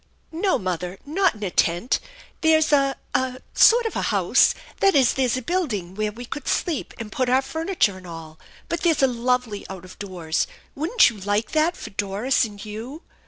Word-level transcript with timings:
"No, 0.31 0.57
mother, 0.57 0.97
not 1.05 1.35
in 1.35 1.43
a 1.43 1.51
tent. 1.51 1.99
There's 2.41 2.71
a 2.73 2.95
a 3.13 3.39
sort 3.53 3.85
of 3.85 3.95
a 3.95 4.01
house 4.09 4.55
that 4.79 4.95
is, 4.95 5.13
there's 5.13 5.37
a 5.37 5.43
building, 5.43 5.93
where 5.93 6.11
we 6.11 6.25
could 6.25 6.47
sleep, 6.47 6.95
and 6.97 7.11
put 7.11 7.29
our 7.29 7.43
furniture, 7.43 7.97
and 7.97 8.07
all; 8.07 8.39
but 8.67 8.81
there's 8.81 9.03
a 9.03 9.07
lovely 9.07 9.63
out 9.69 9.85
of 9.85 9.99
doors. 9.99 10.47
Wouldn't 10.73 11.11
you 11.11 11.17
like 11.19 11.51
that, 11.51 11.77
for 11.77 11.91
Doris 11.91 12.45
and 12.45 12.65
you 12.65 13.03